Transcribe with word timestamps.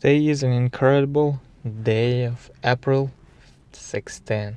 Today 0.00 0.28
is 0.28 0.44
an 0.44 0.52
incredible 0.52 1.40
day 1.82 2.22
of 2.22 2.52
April 2.62 3.10
16. 3.72 4.56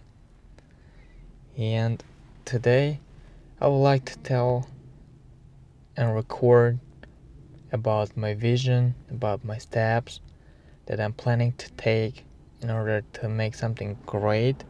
And 1.58 2.04
today 2.46 3.00
I 3.60 3.68
would 3.68 3.82
like 3.82 4.06
to 4.06 4.20
tell 4.20 4.70
and 5.98 6.14
record 6.14 6.78
about 7.72 8.16
my 8.16 8.36
vision, 8.36 8.94
about 9.10 9.44
my 9.44 9.58
steps 9.58 10.20
that 10.86 11.00
I'm 11.00 11.14
planning 11.14 11.54
to 11.54 11.72
take 11.72 12.24
in 12.62 12.70
order 12.70 13.02
to 13.14 13.28
make 13.28 13.56
something 13.56 13.98
great. 14.06 14.64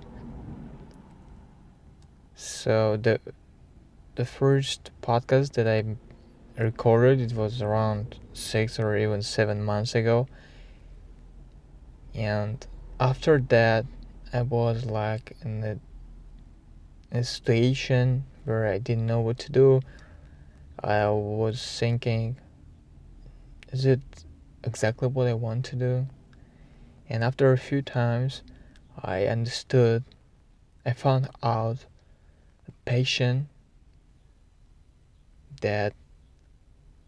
So 2.34 2.96
the 2.96 3.20
the 4.16 4.24
first 4.24 4.92
podcast 5.02 5.52
that 5.56 5.68
I 5.68 5.84
recorded 6.64 7.20
it 7.20 7.34
was 7.34 7.62
around 7.62 8.20
6 8.32 8.80
or 8.80 8.96
even 8.96 9.22
7 9.22 9.62
months 9.62 9.96
ago 9.96 10.28
and 12.14 12.68
after 13.00 13.40
that 13.40 13.86
i 14.34 14.42
was 14.42 14.86
like 14.86 15.36
in 15.44 15.64
a, 15.64 17.18
a 17.18 17.24
situation 17.24 18.26
where 18.46 18.66
i 18.68 18.78
didn't 18.78 19.06
know 19.06 19.20
what 19.20 19.38
to 19.38 19.52
do. 19.52 19.82
I 20.84 21.08
was 21.10 21.78
thinking 21.80 22.38
is 23.72 23.86
it 23.86 24.02
exactly 24.64 25.08
what 25.08 25.28
i 25.28 25.34
want 25.34 25.66
to 25.66 25.76
do? 25.76 26.08
And 27.10 27.24
after 27.24 27.52
a 27.52 27.58
few 27.58 27.82
times 27.82 28.42
i 29.02 29.26
understood 29.26 30.04
i 30.86 30.94
found 30.94 31.30
out 31.44 31.86
a 32.68 32.72
patient 32.86 33.48
that 35.62 35.94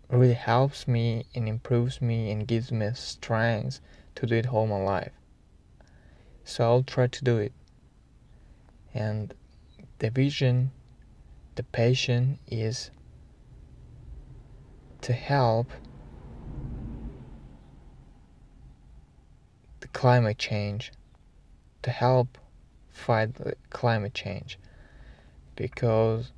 really 0.10 0.34
helps 0.34 0.88
me 0.88 1.26
and 1.34 1.48
improves 1.48 2.02
me 2.02 2.30
and 2.30 2.48
gives 2.48 2.72
me 2.72 2.90
strength 2.94 3.80
to 4.16 4.26
do 4.26 4.36
it 4.36 4.48
all 4.48 4.68
my 4.68 4.82
life. 4.82 5.12
So 6.44 6.64
I'll 6.64 6.84
try 6.84 7.08
to 7.08 7.24
do 7.24 7.38
it. 7.38 7.54
And 8.94 9.34
the 10.00 10.10
vision, 10.10 10.72
the 11.56 11.64
passion 11.64 12.40
is 12.48 12.92
to 15.02 15.14
help 15.14 15.68
the 19.80 19.88
climate 19.90 20.38
change, 20.38 20.92
to 21.82 21.90
help 21.90 22.38
fight 22.92 23.36
the 23.36 23.56
climate 23.70 24.14
change. 24.14 24.60
Because 25.56 26.32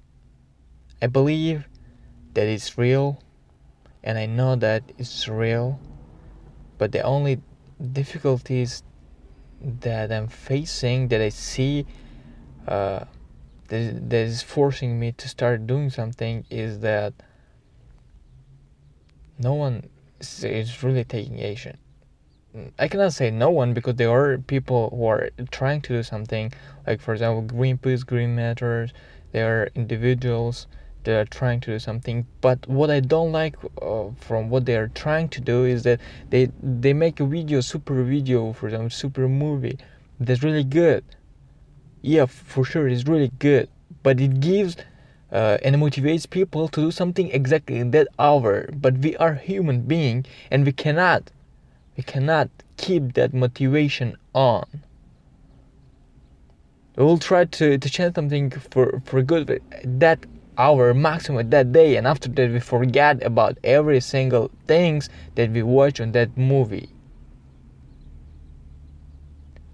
I 1.01 1.07
believe 1.07 1.67
that 2.33 2.47
it's 2.47 2.77
real 2.77 3.21
and 4.03 4.17
I 4.17 4.27
know 4.27 4.55
that 4.55 4.83
it's 4.97 5.27
real, 5.27 5.79
but 6.77 6.91
the 6.91 7.01
only 7.01 7.41
difficulties 7.91 8.83
that 9.61 10.11
I'm 10.11 10.27
facing 10.27 11.07
that 11.09 11.21
I 11.21 11.29
see 11.29 11.85
uh, 12.67 13.05
that, 13.67 14.09
that 14.09 14.25
is 14.25 14.41
forcing 14.41 14.99
me 14.99 15.11
to 15.13 15.27
start 15.27 15.67
doing 15.67 15.89
something 15.89 16.45
is 16.49 16.79
that 16.79 17.13
no 19.37 19.53
one 19.53 19.89
is 20.19 20.83
really 20.83 21.03
taking 21.03 21.43
action. 21.43 21.77
I 22.79 22.87
cannot 22.87 23.11
say 23.11 23.31
no 23.31 23.49
one 23.49 23.73
because 23.73 23.95
there 23.95 24.09
are 24.09 24.37
people 24.37 24.89
who 24.89 25.05
are 25.07 25.29
trying 25.51 25.81
to 25.81 25.93
do 25.93 26.03
something, 26.03 26.53
like 26.87 27.01
for 27.01 27.13
example, 27.13 27.43
Greenpeace, 27.43 28.05
Green 28.05 28.35
Matters. 28.35 28.93
There 29.33 29.63
are 29.63 29.69
individuals 29.75 30.67
they 31.05 31.15
are 31.15 31.25
trying 31.25 31.59
to 31.61 31.71
do 31.71 31.79
something 31.79 32.25
but 32.41 32.67
what 32.67 32.89
i 32.91 32.99
don't 32.99 33.31
like 33.31 33.55
uh, 33.81 34.05
from 34.17 34.49
what 34.49 34.65
they 34.65 34.75
are 34.75 34.89
trying 34.89 35.29
to 35.29 35.39
do 35.39 35.63
is 35.63 35.83
that 35.83 35.99
they 36.29 36.49
they 36.61 36.93
make 36.93 37.19
a 37.19 37.25
video 37.25 37.61
super 37.61 38.03
video 38.03 38.51
for 38.53 38.67
example 38.67 38.89
super 38.89 39.27
movie 39.27 39.77
that's 40.19 40.43
really 40.43 40.63
good. 40.63 41.03
Yeah 42.01 42.25
for 42.25 42.63
sure 42.63 42.87
it's 42.87 43.05
really 43.05 43.31
good 43.39 43.69
but 44.03 44.19
it 44.19 44.39
gives 44.39 44.77
uh, 45.31 45.57
and 45.63 45.75
motivates 45.75 46.29
people 46.29 46.67
to 46.69 46.81
do 46.81 46.91
something 46.91 47.29
exactly 47.31 47.77
in 47.77 47.91
that 47.91 48.07
hour. 48.19 48.69
But 48.73 48.99
we 48.99 49.17
are 49.17 49.33
human 49.33 49.81
being 49.81 50.25
and 50.51 50.65
we 50.65 50.71
cannot 50.71 51.31
we 51.97 52.03
cannot 52.03 52.49
keep 52.77 53.13
that 53.13 53.33
motivation 53.33 54.17
on. 54.33 54.65
We 56.95 57.03
will 57.03 57.17
try 57.17 57.45
to, 57.45 57.77
to 57.77 57.89
change 57.89 58.15
something 58.15 58.51
for, 58.51 59.01
for 59.03 59.21
good 59.21 59.47
but 59.47 59.61
that 59.99 60.25
hour 60.57 60.93
maximum 60.93 61.49
that 61.49 61.71
day 61.71 61.95
and 61.95 62.07
after 62.07 62.29
that 62.29 62.51
we 62.51 62.59
forget 62.59 63.23
about 63.23 63.57
every 63.63 63.99
single 63.99 64.51
things 64.67 65.09
that 65.35 65.51
we 65.51 65.63
watch 65.63 65.99
on 65.99 66.11
that 66.13 66.37
movie. 66.37 66.89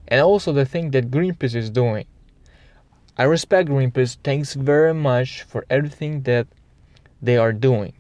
And 0.08 0.20
also 0.22 0.52
the 0.52 0.66
thing 0.66 0.92
that 0.92 1.10
greenpeace 1.10 1.56
is 1.56 1.70
doing. 1.70 2.06
I 3.18 3.24
respect 3.24 3.70
greenpeace. 3.70 4.18
Thanks 4.24 4.54
very 4.56 4.94
much 4.94 5.44
for 5.44 5.66
everything 5.70 6.24
that 6.24 6.48
they 7.22 7.38
are 7.38 7.54
doing. 7.54 7.94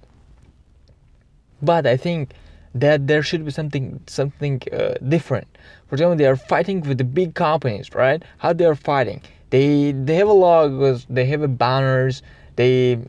But 1.62 1.86
i 1.86 1.96
think 1.96 2.34
that 2.74 3.08
there 3.08 3.22
should 3.22 3.46
be 3.46 3.52
something 3.52 4.02
something 4.08 4.62
uh, 4.72 4.96
different. 5.08 5.48
For 5.88 5.96
example 5.96 6.16
they 6.16 6.26
are 6.26 6.36
fighting 6.36 6.82
with 6.82 6.98
the 6.98 7.04
big 7.04 7.36
companies 7.36 7.94
right? 7.94 8.24
How 8.40 8.54
they 8.54 8.66
are 8.66 8.76
fighting? 8.76 9.22
They 9.52 9.92
they 9.92 10.16
have 10.16 10.28
a 10.28 10.34
logos 10.34 11.06
they 11.10 11.26
have 11.26 11.42
a 11.42 11.48
banners 11.48 12.24
they 12.62 13.00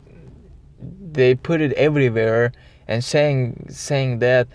they 1.13 1.35
put 1.35 1.61
it 1.61 1.73
everywhere 1.75 2.53
and 2.89 3.05
saying 3.05 3.67
saying 3.69 4.19
that 4.21 4.49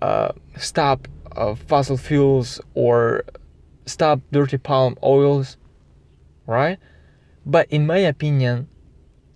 uh, 0.00 0.30
stop 0.56 1.08
uh, 1.34 1.54
fossil 1.54 1.96
fuels 1.96 2.60
or 2.74 3.24
stop 3.86 4.20
dirty 4.30 4.56
palm 4.56 4.96
oils 5.02 5.56
right? 6.46 6.78
But 7.44 7.66
in 7.70 7.86
my 7.86 7.98
opinion 7.98 8.68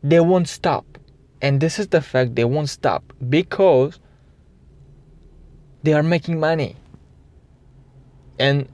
they 0.02 0.20
won't 0.20 0.48
stop. 0.48 0.86
And 1.42 1.60
this 1.60 1.78
is 1.78 1.88
the 1.88 2.00
fact 2.00 2.36
they 2.36 2.44
won't 2.44 2.68
stop 2.70 3.02
because 3.28 3.98
they 5.82 5.92
are 5.92 6.02
making 6.02 6.38
money. 6.38 6.76
And 8.38 8.68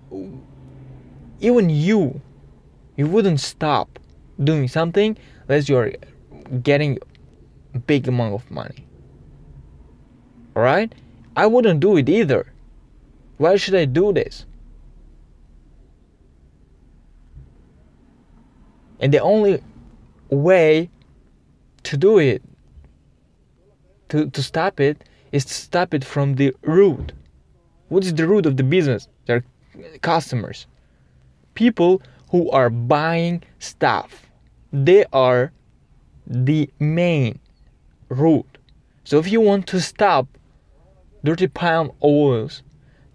even 1.40 1.70
you 1.70 2.20
you 2.96 3.06
wouldn't 3.06 3.40
stop 3.40 3.98
doing 4.42 4.68
something 4.68 5.16
unless 5.48 5.68
you're 5.68 5.92
getting 6.62 6.98
big 7.86 8.08
amount 8.08 8.34
of 8.34 8.50
money. 8.50 8.86
Alright? 10.56 10.94
I 11.36 11.46
wouldn't 11.46 11.80
do 11.80 11.96
it 11.96 12.08
either. 12.08 12.52
Why 13.36 13.56
should 13.56 13.74
I 13.74 13.84
do 13.84 14.12
this? 14.12 14.46
And 19.00 19.12
the 19.12 19.20
only 19.20 19.62
way 20.30 20.88
to 21.82 21.96
do 21.96 22.18
it, 22.18 22.42
to, 24.08 24.30
to 24.30 24.42
stop 24.42 24.80
it, 24.80 25.04
is 25.32 25.44
to 25.44 25.52
stop 25.52 25.92
it 25.92 26.04
from 26.04 26.36
the 26.36 26.54
root. 26.62 27.12
What 27.88 28.04
is 28.04 28.14
the 28.14 28.26
root 28.26 28.46
of 28.46 28.56
the 28.56 28.62
business? 28.62 29.06
Their 29.26 29.44
customers. 30.00 30.66
People 31.54 32.00
who 32.30 32.50
are 32.50 32.70
buying 32.70 33.42
stuff. 33.58 34.26
They 34.72 35.04
are 35.12 35.52
the 36.26 36.68
main 36.78 37.38
root. 38.08 38.46
So 39.04 39.18
if 39.18 39.30
you 39.30 39.40
want 39.40 39.66
to 39.68 39.80
stop 39.80 40.26
dirty 41.24 41.46
palm 41.46 41.92
oils 42.02 42.62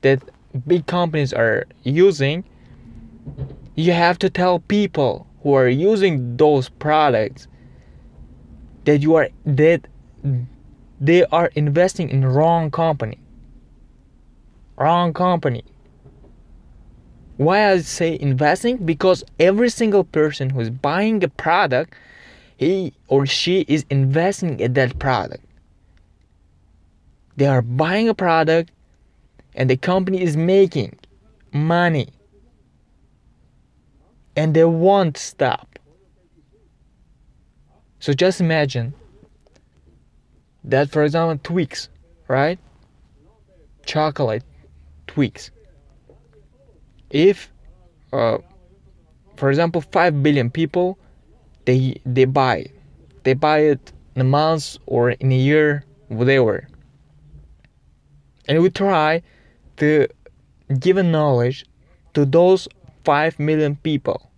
that 0.02 0.22
big 0.68 0.86
companies 0.86 1.34
are 1.34 1.66
using, 1.84 2.44
you 3.76 3.92
have 3.92 4.20
to 4.20 4.30
tell 4.30 4.60
people 4.60 5.28
who 5.44 5.54
are 5.54 5.68
using 5.68 6.38
those 6.38 6.70
products 6.70 7.48
that 8.86 9.00
you 9.00 9.16
are 9.16 9.30
that 9.46 9.88
they 11.00 11.26
are 11.26 11.52
investing 11.56 12.10
in 12.10 12.26
wrong 12.26 12.70
company. 12.72 13.20
Wrong 14.78 15.14
company. 15.14 15.64
Why 17.38 17.72
I 17.72 17.80
say 17.80 18.18
investing? 18.20 18.78
Because 18.78 19.24
every 19.40 19.70
single 19.70 20.04
person 20.04 20.52
who 20.52 20.60
is 20.60 20.70
buying 20.70 21.24
a 21.24 21.28
product 21.28 21.96
he 22.62 22.94
or 23.08 23.26
she 23.26 23.62
is 23.62 23.88
investing 23.90 24.60
in 24.60 24.74
that 24.74 25.00
product. 25.00 25.44
They 27.36 27.48
are 27.48 27.64
buying 27.64 28.08
a 28.08 28.14
product 28.14 28.70
and 29.56 29.68
the 29.68 29.78
company 29.78 30.22
is 30.22 30.38
making 30.38 31.00
money 31.52 32.10
and 34.36 34.54
they 34.54 34.64
won't 34.64 35.18
stop. 35.18 35.80
So 38.00 38.14
just 38.14 38.40
imagine 38.40 38.94
that, 40.64 40.92
for 40.92 41.04
example, 41.04 41.40
Twix, 41.42 41.90
right? 42.28 42.60
Chocolate 43.88 44.44
Twix. 45.08 45.50
If, 47.10 47.52
uh, 48.14 48.38
for 49.36 49.50
example, 49.50 49.82
5 49.82 50.22
billion 50.22 50.52
people 50.52 51.00
they 51.66 52.02
they 52.06 52.26
buy. 52.26 52.68
They 53.24 53.34
buy 53.34 53.60
it 53.60 53.94
in 54.16 54.22
a 54.22 54.26
month 54.26 54.78
or 54.86 55.12
in 55.12 55.32
a 55.32 55.38
year, 55.38 55.86
whatever. 56.08 56.68
And 58.48 58.62
we 58.62 58.70
try 58.70 59.22
to 59.78 60.08
give 60.80 60.98
knowledge 60.98 61.66
to 62.14 62.26
those 62.26 62.68
5 63.04 63.40
million 63.40 63.76
people 63.78 64.32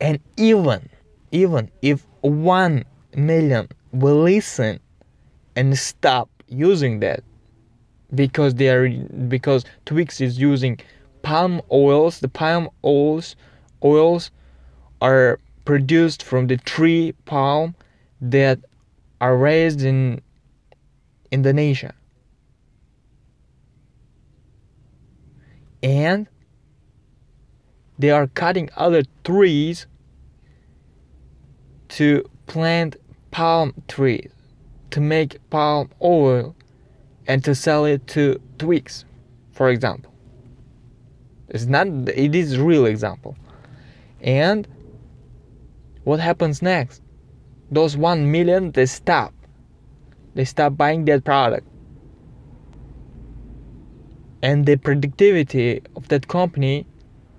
and 0.00 0.18
even 0.36 0.88
even 1.32 1.70
if 1.82 2.06
1 2.20 2.84
million 3.16 3.68
will 3.92 4.22
listen 4.22 4.80
and 5.56 5.78
stop 5.78 6.28
using 6.48 7.00
that 7.00 7.22
because 8.14 8.54
they 8.54 8.68
are 8.68 8.88
because 9.28 9.64
Twix 9.86 10.20
is 10.20 10.38
using 10.38 10.78
palm 11.22 11.60
oils 11.70 12.20
the 12.20 12.28
palm 12.28 12.68
oils 12.84 13.36
oils 13.82 14.30
are 15.04 15.38
produced 15.66 16.22
from 16.22 16.46
the 16.46 16.56
tree 16.56 17.12
palm 17.26 17.74
that 18.20 18.58
are 19.20 19.36
raised 19.36 19.82
in 19.82 20.22
Indonesia 21.30 21.92
and 25.82 26.26
they 27.98 28.10
are 28.10 28.26
cutting 28.28 28.70
other 28.76 29.02
trees 29.22 29.86
to 31.88 32.24
plant 32.46 32.96
palm 33.30 33.74
trees 33.86 34.30
to 34.90 35.00
make 35.00 35.38
palm 35.50 35.90
oil 36.00 36.56
and 37.26 37.44
to 37.44 37.54
sell 37.54 37.84
it 37.84 38.06
to 38.06 38.40
Twix, 38.58 39.04
for 39.52 39.68
example. 39.68 40.12
It's 41.48 41.66
not 41.66 41.86
it 42.08 42.34
is 42.34 42.58
real 42.58 42.86
example. 42.86 43.36
And 44.20 44.66
what 46.04 46.20
happens 46.20 46.62
next? 46.62 47.02
Those 47.70 47.96
one 47.96 48.30
million 48.30 48.70
they 48.72 48.86
stop. 48.86 49.34
They 50.34 50.44
stop 50.44 50.76
buying 50.76 51.04
that 51.06 51.24
product. 51.24 51.66
And 54.42 54.66
the 54.66 54.76
productivity 54.76 55.80
of 55.96 56.08
that 56.08 56.28
company 56.28 56.86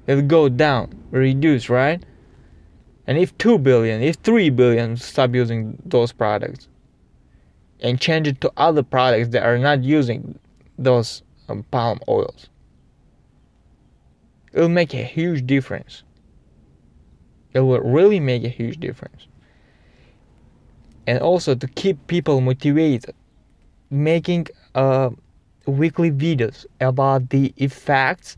will 0.08 0.24
go 0.24 0.50
down, 0.50 1.04
reduce, 1.12 1.70
right? 1.70 2.04
And 3.08 3.18
if 3.20 3.38
2 3.38 3.60
billion, 3.60 4.02
if 4.02 4.16
3 4.18 4.50
billion 4.50 4.98
stop 4.98 5.36
using 5.36 5.78
those 5.86 6.12
products 6.12 6.68
and 7.80 8.02
change 8.02 8.28
it 8.28 8.42
to 8.42 8.52
other 8.58 8.82
products 8.82 9.30
that 9.30 9.44
are 9.44 9.60
not 9.60 9.84
using 9.84 10.40
those 10.80 11.22
um, 11.48 11.64
palm 11.70 12.00
oils, 12.08 12.50
it 14.54 14.60
will 14.60 14.70
make 14.70 14.94
a 14.96 15.04
huge 15.04 15.46
difference. 15.46 16.02
It 17.56 17.62
will 17.62 17.80
really 17.80 18.20
make 18.20 18.44
a 18.44 18.50
huge 18.50 18.80
difference. 18.82 19.28
And 21.08 21.20
also 21.20 21.56
to 21.56 21.68
keep 21.68 22.06
people 22.08 22.42
motivated, 22.42 23.16
making 23.90 24.48
uh, 24.76 25.12
weekly 25.66 26.12
videos 26.12 26.66
about 26.82 27.30
the 27.30 27.54
effects 27.56 28.36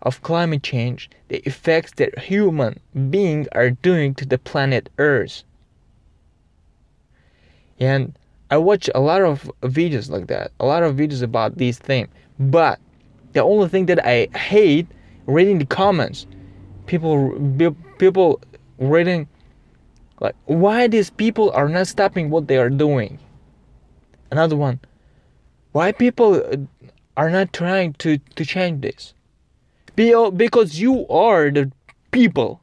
of 0.00 0.22
climate 0.22 0.62
change, 0.62 1.10
the 1.28 1.38
effects 1.46 1.92
that 1.96 2.18
human 2.18 2.80
beings 3.10 3.48
are 3.52 3.70
doing 3.70 4.14
to 4.14 4.24
the 4.24 4.38
planet 4.38 4.88
Earth. 4.96 5.44
And 7.78 8.16
I 8.50 8.56
watch 8.56 8.88
a 8.94 9.00
lot 9.00 9.20
of 9.20 9.50
videos 9.60 10.08
like 10.08 10.28
that, 10.28 10.52
a 10.58 10.64
lot 10.64 10.82
of 10.82 10.96
videos 10.96 11.22
about 11.22 11.58
these 11.58 11.78
things. 11.78 12.08
But 12.38 12.78
the 13.34 13.42
only 13.42 13.68
thing 13.68 13.86
that 13.86 14.06
I 14.06 14.28
hate 14.38 14.86
reading 15.26 15.58
the 15.58 15.66
comments, 15.66 16.26
people 16.86 17.34
people 17.98 18.40
reading 18.78 19.28
like 20.20 20.34
why 20.46 20.86
these 20.86 21.10
people 21.10 21.50
are 21.50 21.68
not 21.68 21.86
stopping 21.86 22.30
what 22.30 22.46
they 22.48 22.56
are 22.56 22.70
doing. 22.70 23.18
Another 24.30 24.56
one, 24.56 24.80
why 25.72 25.92
people 25.92 26.42
are 27.16 27.30
not 27.30 27.52
trying 27.52 27.94
to 27.94 28.18
to 28.36 28.44
change 28.44 28.82
this? 28.82 29.14
Because 29.96 30.80
you 30.80 31.06
are 31.08 31.50
the 31.50 31.70
people 32.10 32.60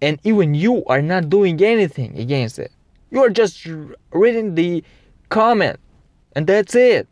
and 0.00 0.18
even 0.24 0.54
you 0.54 0.84
are 0.86 1.00
not 1.00 1.30
doing 1.30 1.62
anything 1.62 2.18
against 2.18 2.58
it. 2.58 2.72
You 3.10 3.22
are 3.24 3.30
just 3.30 3.66
reading 4.12 4.54
the 4.54 4.82
comment 5.28 5.78
and 6.34 6.46
that's 6.46 6.74
it. 6.74 7.08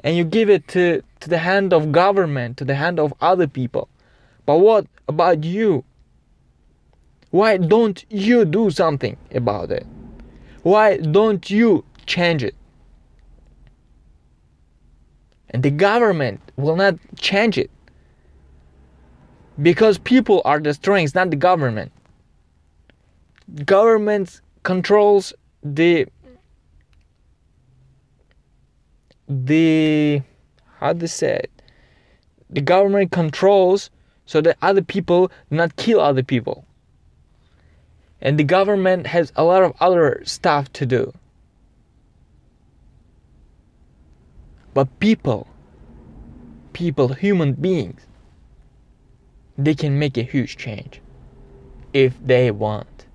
And 0.00 0.16
you 0.16 0.24
give 0.24 0.50
it 0.50 0.68
to, 0.68 1.02
to 1.20 1.30
the 1.30 1.38
hand 1.38 1.72
of 1.72 1.90
government 1.90 2.58
to 2.58 2.64
the 2.64 2.74
hand 2.74 3.00
of 3.00 3.14
other 3.20 3.46
people 3.46 3.88
but 4.46 4.58
what 4.58 4.86
about 5.08 5.44
you? 5.44 5.84
Why 7.30 7.56
don't 7.56 8.04
you 8.10 8.44
do 8.44 8.70
something 8.70 9.16
about 9.32 9.70
it? 9.70 9.86
Why 10.62 10.98
don't 10.98 11.50
you 11.50 11.84
change 12.06 12.44
it? 12.44 12.54
And 15.50 15.62
the 15.62 15.70
government 15.70 16.40
will 16.56 16.76
not 16.76 16.96
change 17.18 17.58
it. 17.58 17.70
Because 19.60 19.98
people 19.98 20.42
are 20.44 20.58
the 20.58 20.74
strength 20.74 21.14
not 21.14 21.30
the 21.30 21.36
government. 21.36 21.92
Government 23.64 24.40
controls 24.62 25.32
the 25.62 26.06
the 29.28 30.22
how 30.80 30.92
to 30.92 31.08
say 31.08 31.36
it? 31.44 31.50
The 32.50 32.60
government 32.60 33.10
controls 33.10 33.90
so 34.26 34.40
that 34.40 34.56
other 34.62 34.82
people 34.82 35.28
do 35.50 35.56
not 35.56 35.76
kill 35.76 36.00
other 36.00 36.22
people 36.22 36.64
and 38.20 38.38
the 38.38 38.44
government 38.44 39.06
has 39.06 39.32
a 39.36 39.44
lot 39.44 39.62
of 39.62 39.72
other 39.80 40.22
stuff 40.24 40.72
to 40.72 40.86
do 40.86 41.12
but 44.72 44.88
people 44.98 45.46
people 46.72 47.08
human 47.08 47.52
beings 47.52 48.06
they 49.56 49.74
can 49.74 49.98
make 49.98 50.16
a 50.16 50.22
huge 50.22 50.56
change 50.56 51.00
if 51.92 52.18
they 52.24 52.50
want. 52.50 53.06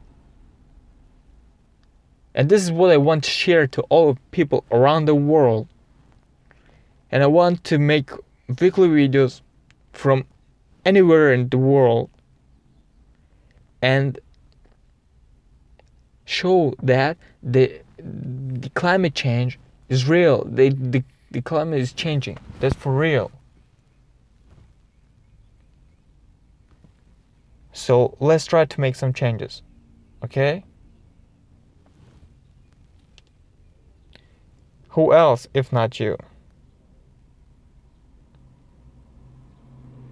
And 2.34 2.48
this 2.48 2.64
is 2.64 2.72
what 2.72 2.92
I 2.92 2.98
want 2.98 3.26
to 3.26 3.30
share 3.30 3.68
to 3.68 3.82
all 3.84 4.18
people 4.32 4.64
around 4.72 5.06
the 5.06 5.16
world. 5.16 5.68
And 7.12 7.24
I 7.24 7.28
want 7.28 7.64
to 7.66 7.78
make 7.78 8.12
weekly 8.48 8.88
videos 8.88 9.42
from 9.92 10.26
anywhere 10.90 11.32
in 11.32 11.50
the 11.50 11.58
world 11.58 12.10
and 13.82 14.20
show 16.26 16.74
that 16.82 17.16
the, 17.44 17.64
the 18.64 18.70
climate 18.82 19.14
change 19.14 19.60
is 19.88 20.08
real. 20.08 20.38
The, 20.46 20.70
the, 20.70 21.04
the 21.32 21.42
climate 21.42 21.80
is 21.80 21.94
changing. 21.94 22.38
That's 22.60 22.76
for 22.76 22.94
real. 22.96 23.32
So 27.72 28.18
let's 28.20 28.46
try 28.46 28.66
to 28.66 28.82
make 28.82 28.96
some 28.96 29.14
changes. 29.14 29.62
Okay? 30.26 30.64
Who 34.90 35.14
else 35.14 35.48
if 35.54 35.72
not 35.72 36.00
you? 36.00 36.18